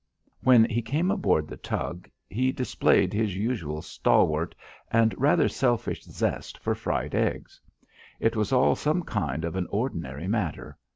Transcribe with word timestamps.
When 0.41 0.65
he 0.65 0.81
came 0.81 1.11
aboard 1.11 1.47
the 1.47 1.57
tug, 1.57 2.09
he 2.27 2.51
displayed 2.51 3.13
his 3.13 3.35
usual 3.35 3.83
stalwart 3.83 4.55
and 4.91 5.13
rather 5.15 5.47
selfish 5.47 6.01
zest 6.01 6.57
for 6.57 6.73
fried 6.73 7.13
eggs. 7.13 7.61
It 8.19 8.35
was 8.35 8.51
all 8.51 8.75
some 8.75 9.03
kind 9.03 9.45
of 9.45 9.55
an 9.55 9.67
ordinary 9.69 10.27
matter. 10.27 10.75